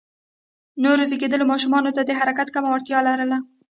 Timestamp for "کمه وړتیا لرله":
2.55-3.37